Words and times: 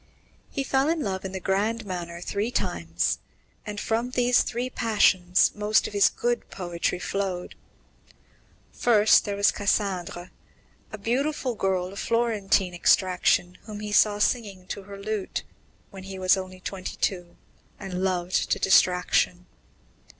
He 0.49 0.63
fell 0.63 0.89
in 0.89 1.01
love 1.03 1.25
in 1.25 1.31
the 1.31 1.39
grand 1.39 1.85
manner 1.85 2.21
three 2.21 2.49
times, 2.49 3.19
and 3.67 3.79
from 3.79 4.09
these 4.09 4.41
three 4.41 4.67
passions 4.67 5.51
most 5.53 5.85
of 5.85 5.93
his 5.93 6.09
good 6.09 6.49
poetry 6.49 6.97
flowed. 6.97 7.53
First 8.71 9.25
there 9.25 9.35
was 9.35 9.51
Cassandre, 9.51 10.31
the 10.89 10.97
beautiful 10.97 11.53
girl 11.53 11.89
of 11.93 11.99
Florentine 11.99 12.73
extraction, 12.73 13.59
whom 13.65 13.79
he 13.79 13.91
saw 13.91 14.17
singing 14.17 14.65
to 14.69 14.81
her 14.85 14.97
lute, 14.99 15.43
when 15.91 16.05
he 16.05 16.17
was 16.17 16.35
only 16.35 16.59
twenty 16.61 16.97
two, 16.97 17.35
and 17.79 18.03
loved 18.03 18.49
to 18.49 18.57
distraction. 18.57 19.45